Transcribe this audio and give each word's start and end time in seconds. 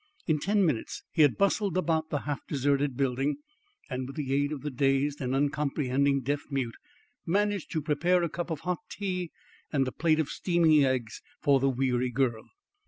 In 0.25 0.39
ten 0.39 0.65
minutes 0.65 1.03
he 1.11 1.21
had 1.21 1.37
bustled 1.37 1.77
about 1.77 2.09
the 2.09 2.21
half 2.21 2.39
deserted 2.47 2.97
building, 2.97 3.35
and 3.87 4.07
with 4.07 4.15
the 4.15 4.33
aid 4.33 4.51
of 4.51 4.61
the 4.61 4.71
dazed 4.71 5.21
and 5.21 5.35
uncomprehending 5.35 6.21
deaf 6.21 6.41
mute, 6.49 6.73
managed 7.23 7.69
to 7.73 7.83
prepare 7.83 8.23
a 8.23 8.27
cup 8.29 8.49
of 8.49 8.61
hot 8.61 8.79
tea 8.89 9.29
and 9.71 9.87
a 9.87 9.91
plate 9.91 10.19
of 10.19 10.29
steaming 10.31 10.83
eggs 10.83 11.21
for 11.39 11.59
the 11.59 11.69
weary 11.69 12.09
girl. 12.09 12.47